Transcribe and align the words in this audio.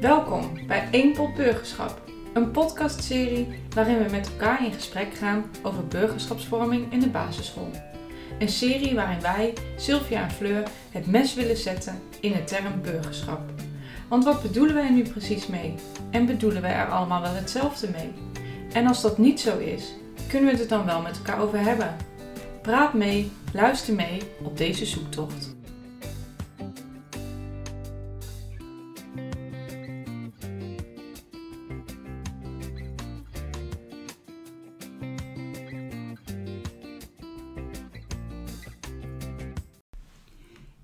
Welkom 0.00 0.66
bij 0.66 0.88
Eén 0.90 1.12
Pot 1.12 1.34
Burgerschap, 1.34 2.00
een 2.32 2.50
podcastserie 2.50 3.48
waarin 3.74 4.04
we 4.04 4.10
met 4.10 4.30
elkaar 4.30 4.64
in 4.64 4.72
gesprek 4.72 5.14
gaan 5.14 5.44
over 5.62 5.86
burgerschapsvorming 5.86 6.92
in 6.92 7.00
de 7.00 7.08
basisschool. 7.08 7.70
Een 8.38 8.48
serie 8.48 8.94
waarin 8.94 9.20
wij, 9.20 9.52
Sylvia 9.76 10.22
en 10.22 10.30
Fleur, 10.30 10.68
het 10.90 11.06
mes 11.06 11.34
willen 11.34 11.56
zetten 11.56 12.02
in 12.20 12.32
de 12.32 12.44
term 12.44 12.82
burgerschap. 12.82 13.40
Want 14.08 14.24
wat 14.24 14.42
bedoelen 14.42 14.74
wij 14.74 14.84
er 14.84 14.92
nu 14.92 15.02
precies 15.02 15.46
mee? 15.46 15.74
En 16.10 16.26
bedoelen 16.26 16.62
wij 16.62 16.74
er 16.74 16.90
allemaal 16.90 17.22
wel 17.22 17.34
hetzelfde 17.34 17.88
mee? 17.88 18.12
En 18.72 18.86
als 18.86 19.02
dat 19.02 19.18
niet 19.18 19.40
zo 19.40 19.58
is, 19.58 19.94
kunnen 20.28 20.52
we 20.52 20.58
het 20.58 20.68
dan 20.68 20.86
wel 20.86 21.00
met 21.00 21.16
elkaar 21.16 21.40
over 21.40 21.58
hebben? 21.58 21.96
Praat 22.62 22.94
mee, 22.94 23.30
luister 23.52 23.94
mee 23.94 24.20
op 24.42 24.56
deze 24.56 24.86
zoektocht. 24.86 25.58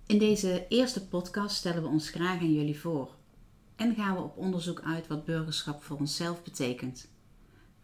In 0.06 0.18
deze 0.18 0.66
eerste 0.68 1.06
podcast 1.06 1.56
stellen 1.56 1.82
we 1.82 1.88
ons 1.88 2.10
graag 2.10 2.40
aan 2.40 2.52
jullie 2.52 2.80
voor 2.80 3.10
en 3.76 3.94
gaan 3.94 4.14
we 4.14 4.22
op 4.22 4.36
onderzoek 4.36 4.80
uit 4.84 5.06
wat 5.06 5.24
burgerschap 5.24 5.82
voor 5.82 5.96
onszelf 5.96 6.42
betekent. 6.42 7.08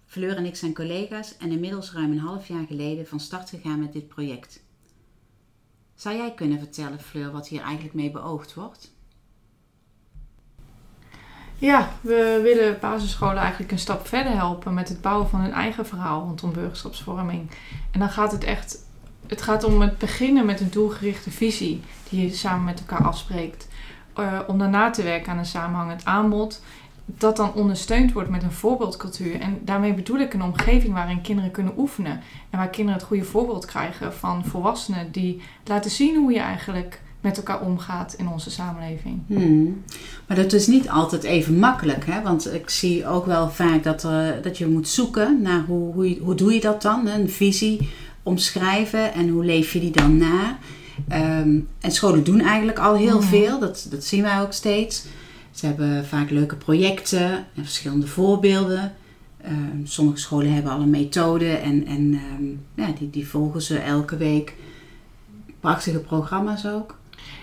Fleur 0.06 0.36
en 0.36 0.44
ik 0.44 0.56
zijn 0.56 0.74
collega's 0.74 1.36
en 1.36 1.50
inmiddels 1.50 1.92
ruim 1.92 2.12
een 2.12 2.18
half 2.18 2.48
jaar 2.48 2.66
geleden 2.66 3.06
van 3.06 3.20
start 3.20 3.50
gegaan 3.50 3.78
met 3.78 3.92
dit 3.92 4.08
project. 4.08 4.62
Zou 5.94 6.16
jij 6.16 6.34
kunnen 6.34 6.58
vertellen, 6.58 7.00
Fleur, 7.00 7.30
wat 7.30 7.48
hier 7.48 7.60
eigenlijk 7.60 7.94
mee 7.94 8.10
beoogd 8.10 8.54
wordt? 8.54 8.92
Ja, 11.58 11.92
we 12.00 12.40
willen 12.42 12.78
basisscholen 12.80 13.36
eigenlijk 13.36 13.72
een 13.72 13.78
stap 13.78 14.06
verder 14.06 14.32
helpen 14.32 14.74
met 14.74 14.88
het 14.88 15.00
bouwen 15.00 15.28
van 15.28 15.40
hun 15.40 15.52
eigen 15.52 15.86
verhaal 15.86 16.20
rondom 16.20 16.52
burgerschapsvorming. 16.52 17.50
En 17.90 17.98
dan 17.98 18.10
gaat 18.10 18.32
het 18.32 18.44
echt, 18.44 18.78
het 19.26 19.42
gaat 19.42 19.64
om 19.64 19.80
het 19.80 19.98
beginnen 19.98 20.46
met 20.46 20.60
een 20.60 20.70
doelgerichte 20.70 21.30
visie 21.30 21.82
die 22.12 22.28
je 22.28 22.34
samen 22.34 22.64
met 22.64 22.80
elkaar 22.80 23.06
afspreekt. 23.06 23.68
Uh, 24.18 24.38
om 24.46 24.58
daarna 24.58 24.90
te 24.90 25.02
werken 25.02 25.32
aan 25.32 25.38
een 25.38 25.46
samenhangend 25.46 26.04
aanbod 26.04 26.62
dat 27.04 27.36
dan 27.36 27.54
ondersteund 27.54 28.12
wordt 28.12 28.30
met 28.30 28.42
een 28.42 28.52
voorbeeldcultuur. 28.52 29.40
En 29.40 29.58
daarmee 29.64 29.94
bedoel 29.94 30.18
ik 30.18 30.34
een 30.34 30.42
omgeving 30.42 30.92
waarin 30.92 31.20
kinderen 31.20 31.50
kunnen 31.50 31.72
oefenen. 31.76 32.20
En 32.50 32.58
waar 32.58 32.68
kinderen 32.68 33.00
het 33.00 33.08
goede 33.08 33.24
voorbeeld 33.24 33.64
krijgen 33.64 34.14
van 34.14 34.44
volwassenen 34.44 35.12
die 35.12 35.42
laten 35.64 35.90
zien 35.90 36.16
hoe 36.16 36.32
je 36.32 36.40
eigenlijk 36.40 37.00
met 37.20 37.36
elkaar 37.36 37.60
omgaat 37.60 38.14
in 38.18 38.28
onze 38.28 38.50
samenleving. 38.50 39.20
Hmm. 39.26 39.82
Maar 40.26 40.36
dat 40.36 40.52
is 40.52 40.66
niet 40.66 40.88
altijd 40.88 41.22
even 41.22 41.58
makkelijk, 41.58 42.06
hè? 42.06 42.22
want 42.22 42.54
ik 42.54 42.70
zie 42.70 43.06
ook 43.06 43.26
wel 43.26 43.50
vaak 43.50 43.82
dat, 43.82 44.02
er, 44.02 44.42
dat 44.42 44.58
je 44.58 44.66
moet 44.66 44.88
zoeken 44.88 45.42
naar 45.42 45.64
hoe, 45.64 45.92
hoe, 45.92 46.18
hoe 46.20 46.34
doe 46.34 46.52
je 46.52 46.60
dat 46.60 46.82
dan? 46.82 47.06
Een 47.06 47.30
visie 47.30 47.88
omschrijven 48.22 49.12
en 49.12 49.28
hoe 49.28 49.44
leef 49.44 49.72
je 49.72 49.80
die 49.80 49.90
dan 49.90 50.16
na? 50.16 50.58
Ehm, 51.08 51.58
en 51.80 51.90
scholen 51.90 52.24
doen 52.24 52.40
eigenlijk 52.40 52.78
al 52.78 52.94
heel 52.94 53.18
hmm. 53.18 53.28
veel, 53.28 53.58
dat, 53.58 53.86
dat 53.90 54.04
zien 54.04 54.22
wij 54.22 54.40
ook 54.40 54.52
steeds. 54.52 55.04
Ze 55.50 55.66
hebben 55.66 56.06
vaak 56.06 56.30
leuke 56.30 56.56
projecten 56.56 57.30
en 57.32 57.62
verschillende 57.62 58.06
voorbeelden. 58.06 58.94
Ehm, 59.42 59.84
sommige 59.84 60.18
scholen 60.18 60.52
hebben 60.52 60.72
al 60.72 60.80
een 60.80 60.90
methode 60.90 61.56
en, 61.56 61.86
en 61.86 62.14
ehm, 62.14 62.84
ja, 62.86 62.94
die, 62.98 63.10
die 63.10 63.28
volgen 63.28 63.62
ze 63.62 63.78
elke 63.78 64.16
week. 64.16 64.54
Prachtige 65.60 65.98
programma's 65.98 66.66
ook. 66.66 66.96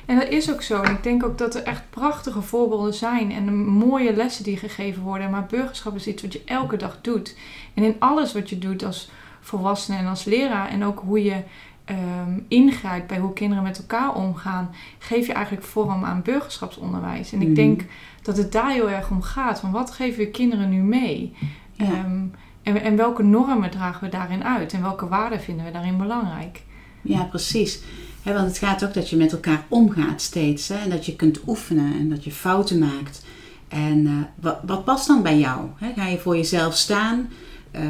En 0.05 0.19
dat 0.19 0.27
is 0.27 0.51
ook 0.51 0.61
zo. 0.61 0.81
En 0.81 0.91
ik 0.91 1.03
denk 1.03 1.23
ook 1.25 1.37
dat 1.37 1.55
er 1.55 1.63
echt 1.63 1.89
prachtige 1.89 2.41
voorbeelden 2.41 2.93
zijn 2.93 3.31
en 3.31 3.57
mooie 3.57 4.13
lessen 4.13 4.43
die 4.43 4.57
gegeven 4.57 5.03
worden. 5.03 5.29
Maar 5.29 5.45
burgerschap 5.45 5.95
is 5.95 6.07
iets 6.07 6.21
wat 6.21 6.33
je 6.33 6.41
elke 6.45 6.77
dag 6.77 6.97
doet. 7.01 7.35
En 7.73 7.83
in 7.83 7.95
alles 7.99 8.33
wat 8.33 8.49
je 8.49 8.57
doet 8.57 8.83
als 8.83 9.09
volwassene 9.41 9.97
en 9.97 10.05
als 10.05 10.23
leraar 10.23 10.69
en 10.69 10.83
ook 10.83 10.99
hoe 10.99 11.23
je 11.23 11.43
um, 11.89 12.45
ingrijpt 12.47 13.07
bij 13.07 13.19
hoe 13.19 13.33
kinderen 13.33 13.63
met 13.63 13.77
elkaar 13.77 14.15
omgaan, 14.15 14.69
geef 14.97 15.27
je 15.27 15.33
eigenlijk 15.33 15.65
vorm 15.65 16.03
aan 16.03 16.21
burgerschapsonderwijs. 16.21 17.31
En 17.31 17.41
ik 17.41 17.47
mhm. 17.47 17.55
denk 17.55 17.85
dat 18.21 18.37
het 18.37 18.51
daar 18.51 18.71
heel 18.71 18.89
erg 18.89 19.09
om 19.09 19.21
gaat. 19.21 19.59
Van 19.59 19.71
wat 19.71 19.91
geven 19.91 20.19
we 20.19 20.29
kinderen 20.29 20.69
nu 20.69 20.81
mee? 20.81 21.33
Ehm, 21.77 22.21
en, 22.63 22.81
en, 22.81 22.95
welke 22.95 23.23
normen 23.23 23.69
dragen 23.69 24.03
we 24.03 24.09
daarin 24.09 24.43
uit? 24.43 24.73
En 24.73 24.81
welke 24.81 25.07
waarden 25.07 25.41
vinden 25.41 25.65
we 25.65 25.71
daarin 25.71 25.97
belangrijk? 25.97 26.63
Ja, 27.01 27.23
precies. 27.23 27.81
want 28.23 28.47
het 28.47 28.57
gaat 28.57 28.85
ook 28.85 28.93
dat 28.93 29.09
je 29.09 29.15
met 29.15 29.31
elkaar 29.31 29.63
omgaat 29.67 30.21
steeds. 30.21 30.67
Hè? 30.67 30.75
En 30.75 30.89
dat 30.89 31.05
je 31.05 31.15
kunt 31.15 31.47
oefenen 31.47 31.93
en 31.93 32.09
dat 32.09 32.23
je 32.23 32.31
fouten 32.31 32.79
maakt. 32.79 33.25
En 33.67 33.97
uh, 33.97 34.11
wat, 34.35 34.59
wat, 34.65 34.83
past 34.83 35.07
dan 35.07 35.21
bij 35.21 35.39
jou? 35.39 35.67
Ga 35.95 36.05
je 36.05 36.17
voor 36.17 36.35
jezelf 36.35 36.75
staan? 36.75 37.29
Uh, 37.71 37.81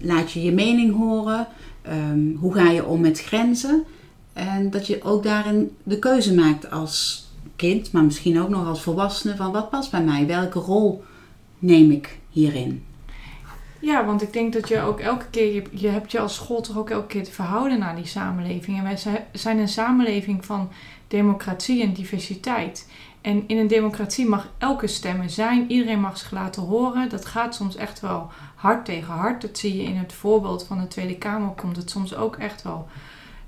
laat 0.00 0.32
je 0.32 0.42
je 0.42 0.52
mening 0.52 0.96
horen? 0.96 1.46
Ehm, 1.84 2.34
hoe 2.36 2.54
ga 2.54 2.70
je 2.70 2.84
om 2.84 3.00
met 3.00 3.20
grenzen? 3.20 3.84
En 4.32 4.70
dat 4.70 4.86
je 4.86 5.02
ook 5.02 5.22
daarin 5.22 5.70
de 5.82 5.98
keuze 5.98 6.34
maakt 6.34 6.70
als 6.70 7.26
kind, 7.56 7.92
maar 7.92 8.04
misschien 8.04 8.40
ook 8.40 8.48
nog 8.48 8.66
als 8.66 8.82
volwassene, 8.82 9.36
van 9.36 9.52
wat 9.52 9.70
past 9.70 9.90
bij 9.90 10.02
mij? 10.02 10.26
Welke 10.26 10.58
rol 10.58 11.02
neem 11.58 11.90
ik 11.90 12.18
hierin? 12.30 12.84
Ja, 13.84 14.04
want 14.04 14.22
ik 14.22 14.32
denk 14.32 14.52
dat 14.52 14.68
je 14.68 14.80
ook 14.80 15.00
elke 15.00 15.26
keer, 15.30 15.54
je, 15.54 15.62
je 15.70 15.88
hebt 15.88 16.12
je 16.12 16.20
als 16.20 16.34
school 16.34 16.60
toch 16.60 16.78
ook 16.78 16.90
elke 16.90 17.06
keer 17.06 17.24
te 17.24 17.32
verhouden 17.32 17.78
naar 17.78 17.96
die 17.96 18.06
samenleving. 18.06 18.78
En 18.78 18.84
wij 18.84 18.98
zijn 19.32 19.58
een 19.58 19.68
samenleving 19.68 20.44
van 20.44 20.70
democratie 21.08 21.82
en 21.82 21.92
diversiteit. 21.92 22.88
En 23.20 23.44
in 23.46 23.58
een 23.58 23.66
democratie 23.66 24.26
mag 24.26 24.48
elke 24.58 24.86
stem 24.86 25.28
zijn. 25.28 25.70
Iedereen 25.70 26.00
mag 26.00 26.18
zich 26.18 26.30
laten 26.30 26.62
horen. 26.62 27.08
Dat 27.08 27.24
gaat 27.24 27.54
soms 27.54 27.76
echt 27.76 28.00
wel 28.00 28.30
hard 28.54 28.84
tegen 28.84 29.12
hard. 29.12 29.42
Dat 29.42 29.58
zie 29.58 29.76
je 29.76 29.82
in 29.82 29.96
het 29.96 30.12
voorbeeld 30.12 30.64
van 30.64 30.78
de 30.78 30.88
Tweede 30.88 31.18
Kamer. 31.18 31.54
Komt 31.54 31.76
het 31.76 31.90
soms 31.90 32.14
ook 32.14 32.36
echt 32.36 32.62
wel. 32.62 32.88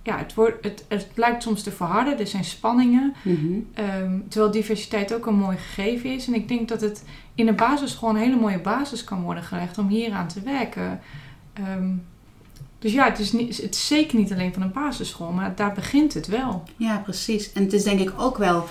Ja, 0.06 0.18
het, 0.18 0.34
wordt, 0.34 0.64
het, 0.64 0.84
het 0.88 1.06
lijkt 1.14 1.42
soms 1.42 1.62
te 1.62 1.70
verharden. 1.70 2.18
Er 2.18 2.26
zijn 2.26 2.44
spanningen. 2.44 3.14
Mhm. 3.22 3.58
Ehm, 3.74 4.18
terwijl 4.28 4.52
diversiteit 4.52 5.14
ook 5.14 5.26
een 5.26 5.38
mooi 5.38 5.56
gegeven 5.56 6.14
is. 6.14 6.26
En 6.26 6.34
ik 6.34 6.48
denk 6.48 6.68
dat 6.68 6.80
het 6.80 7.04
in 7.34 7.48
een 7.48 7.56
basisschool 7.56 8.08
een 8.08 8.16
hele 8.16 8.36
mooie 8.36 8.60
basis 8.60 9.04
kan 9.04 9.22
worden 9.22 9.42
gelegd 9.42 9.78
om 9.78 9.88
hier 9.88 10.12
aan 10.12 10.28
te 10.28 10.40
werken. 10.40 11.00
Ehm, 11.52 11.88
dus 12.78 12.92
ja, 12.92 13.04
het 13.04 13.18
is, 13.18 13.32
niet, 13.32 13.56
het 13.56 13.74
is 13.74 13.86
zeker 13.86 14.18
niet 14.18 14.32
alleen 14.32 14.52
van 14.52 14.62
een 14.62 14.72
basisschool, 14.72 15.32
maar 15.32 15.54
daar 15.54 15.72
begint 15.72 16.14
het 16.14 16.26
wel. 16.26 16.62
Ja, 16.76 16.98
precies. 16.98 17.52
En 17.52 17.62
het 17.62 17.72
is 17.72 17.84
denk 17.84 18.00
ik 18.00 18.12
ook 18.16 18.38
wel 18.38 18.64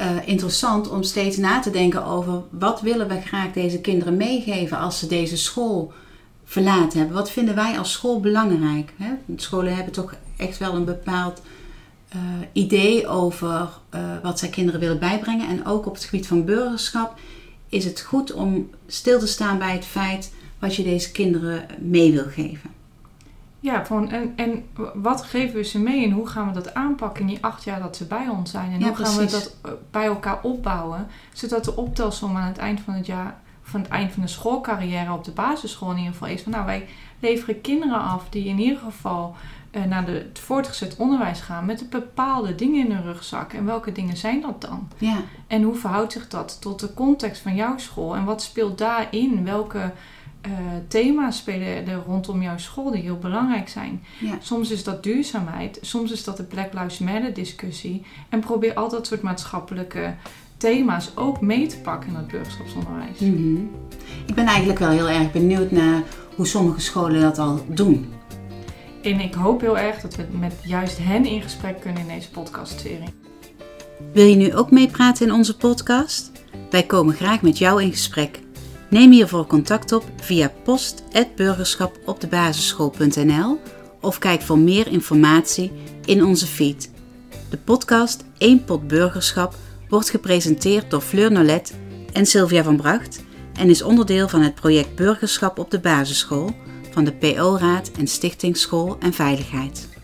uh, 0.00 0.28
interessant 0.28 0.90
om 0.90 1.02
steeds 1.02 1.36
na 1.36 1.60
te 1.60 1.70
denken 1.70 2.04
over 2.04 2.42
wat 2.50 2.80
willen 2.80 3.08
we 3.08 3.20
graag 3.20 3.52
deze 3.52 3.80
kinderen 3.80 4.16
meegeven 4.16 4.78
als 4.78 4.98
ze 4.98 5.06
deze 5.06 5.36
school 5.36 5.92
verlaten 6.50 6.98
hebben. 6.98 7.16
Wat 7.16 7.30
vinden 7.30 7.54
wij 7.54 7.78
als 7.78 7.92
school 7.92 8.20
belangrijk? 8.20 8.92
Hè? 8.96 9.10
Scholen 9.36 9.74
hebben 9.74 9.92
toch 9.92 10.14
echt 10.36 10.58
wel 10.58 10.74
een 10.74 10.84
bepaald 10.84 11.42
uh, 12.16 12.20
idee 12.52 13.08
over 13.08 13.68
uh, 13.94 14.00
wat 14.22 14.38
zij 14.38 14.48
kinderen 14.48 14.80
willen 14.80 14.98
bijbrengen. 14.98 15.48
En 15.48 15.66
ook 15.66 15.86
op 15.86 15.94
het 15.94 16.04
gebied 16.04 16.26
van 16.26 16.44
burgerschap 16.44 17.18
is 17.68 17.84
het 17.84 18.00
goed 18.00 18.32
om 18.32 18.70
stil 18.86 19.18
te 19.18 19.26
staan 19.26 19.58
bij 19.58 19.72
het 19.72 19.84
feit 19.84 20.32
wat 20.58 20.76
je 20.76 20.82
deze 20.82 21.12
kinderen 21.12 21.66
mee 21.78 22.12
wil 22.12 22.24
geven. 22.24 22.70
Ja, 23.60 23.86
van, 23.86 24.10
en, 24.10 24.32
en 24.36 24.64
wat 24.94 25.22
geven 25.22 25.56
we 25.56 25.64
ze 25.64 25.78
mee 25.78 26.04
en 26.04 26.10
hoe 26.10 26.26
gaan 26.26 26.46
we 26.46 26.52
dat 26.52 26.74
aanpakken 26.74 27.20
in 27.20 27.26
die 27.26 27.44
acht 27.44 27.64
jaar 27.64 27.80
dat 27.80 27.96
ze 27.96 28.04
bij 28.04 28.28
ons 28.28 28.50
zijn? 28.50 28.72
En 28.72 28.82
hoe 28.82 28.96
gaan 28.96 29.16
we 29.16 29.24
dat 29.24 29.56
eh, 29.62 29.72
bij 29.90 30.06
elkaar 30.06 30.38
opbouwen, 30.42 31.06
zodat 31.32 31.64
de 31.64 31.76
optelsom 31.76 32.36
aan 32.36 32.48
het 32.48 32.58
eind 32.58 32.80
van 32.80 32.94
het 32.94 33.06
jaar, 33.06 33.40
van 33.70 33.80
het 33.80 33.90
eind 33.90 34.12
van 34.12 34.22
de 34.22 34.28
schoolcarrière 34.28 35.12
op 35.12 35.24
de 35.24 35.30
basisschool 35.30 35.90
in 35.90 35.96
ieder 35.96 36.12
geval 36.12 36.28
is 36.28 36.42
van 36.42 36.52
nou 36.52 36.66
wij 36.66 36.88
leveren 37.20 37.60
kinderen 37.60 38.00
af 38.00 38.28
die 38.28 38.44
in 38.44 38.58
ieder 38.58 38.78
geval 38.78 39.36
uh, 39.72 39.84
naar 39.84 40.04
de, 40.04 40.12
het 40.12 40.38
voortgezet 40.38 40.96
onderwijs 40.96 41.40
gaan 41.40 41.64
met 41.64 41.90
bepaalde 41.90 42.54
dingen 42.54 42.86
in 42.86 42.92
hun 42.92 43.02
rugzak. 43.02 43.52
En 43.52 43.64
welke 43.64 43.92
dingen 43.92 44.16
zijn 44.16 44.40
dat 44.40 44.60
dan? 44.60 44.88
Ja. 44.98 45.16
En 45.46 45.62
hoe 45.62 45.74
verhoudt 45.74 46.12
zich 46.12 46.28
dat 46.28 46.60
tot 46.60 46.80
de 46.80 46.94
context 46.94 47.42
van 47.42 47.54
jouw 47.54 47.78
school? 47.78 48.16
En 48.16 48.24
wat 48.24 48.42
speelt 48.42 48.78
daarin? 48.78 49.44
Welke 49.44 49.92
uh, 50.46 50.52
thema's 50.88 51.36
spelen 51.36 51.86
er 51.86 52.02
rondom 52.06 52.42
jouw 52.42 52.58
school 52.58 52.90
die 52.90 53.02
heel 53.02 53.18
belangrijk 53.18 53.68
zijn. 53.68 54.04
Soms 54.40 54.70
is 54.70 54.84
dat 54.84 55.02
duurzaamheid, 55.02 55.78
soms 55.80 56.10
is 56.10 56.24
dat 56.24 56.36
de 56.36 56.42
Black 56.42 56.72
Lives 56.72 56.98
Matter 56.98 57.34
discussie. 57.34 58.06
En 58.28 58.40
probeer 58.40 58.74
al 58.74 58.88
dat 58.88 59.06
soort 59.06 59.22
maatschappelijke 59.22 60.14
thema's 60.60 61.10
ook 61.14 61.40
mee 61.40 61.66
te 61.66 61.78
pakken 61.78 62.10
in 62.10 62.16
het 62.16 62.26
burgerschapsonderwijs. 62.26 63.18
Mhm. 63.18 63.56
Ik 64.26 64.34
ben 64.34 64.46
eigenlijk 64.46 64.78
wel 64.78 64.90
heel 64.90 65.08
erg 65.08 65.32
benieuwd 65.32 65.70
naar 65.70 66.02
hoe 66.34 66.46
sommige 66.46 66.80
scholen 66.80 67.20
dat 67.20 67.38
al 67.38 67.64
doen. 67.68 68.12
En 69.02 69.20
ik 69.20 69.34
hoop 69.34 69.60
heel 69.60 69.78
erg 69.78 70.00
dat 70.00 70.16
we 70.16 70.26
met 70.38 70.54
juist 70.64 70.98
hen 70.98 71.26
in 71.26 71.42
gesprek 71.42 71.80
kunnen 71.80 72.02
in 72.02 72.08
deze 72.08 72.30
podcastserie. 72.30 73.14
Wil 74.12 74.24
je 74.24 74.36
nu 74.36 74.54
ook 74.54 74.70
meepraten 74.70 75.26
in 75.26 75.32
onze 75.32 75.56
podcast? 75.56 76.30
Wij 76.70 76.82
komen 76.82 77.14
graag 77.14 77.42
met 77.42 77.58
jou 77.58 77.82
in 77.82 77.90
gesprek. 77.90 78.40
Neem 78.90 79.10
hiervoor 79.10 79.46
contact 79.46 79.92
op 79.92 80.04
via 80.16 80.52
post.burgerschapopdebasisschool.nl 80.64 83.60
of 84.00 84.18
kijk 84.18 84.42
voor 84.42 84.58
meer 84.58 84.86
informatie 84.86 85.72
in 86.04 86.24
onze 86.24 86.46
feed. 86.46 86.90
De 87.50 87.56
podcast 87.56 88.24
1 88.38 88.64
Pot 88.64 88.88
Burgerschap 88.88 89.54
wordt 89.90 90.10
gepresenteerd 90.10 90.90
door 90.90 91.00
Fleur 91.00 91.32
Nolet 91.32 91.74
en 92.12 92.26
Sylvia 92.26 92.62
van 92.62 92.76
Bracht 92.76 93.20
en 93.54 93.68
is 93.68 93.82
onderdeel 93.82 94.28
van 94.28 94.42
het 94.42 94.54
project 94.54 94.94
Burgerschap 94.94 95.58
op 95.58 95.70
de 95.70 95.80
basisschool 95.80 96.50
van 96.90 97.04
de 97.04 97.12
PO-raad 97.12 97.90
en 97.98 98.06
Stichting 98.06 98.56
School 98.56 98.96
en 99.00 99.12
Veiligheid. 99.12 99.99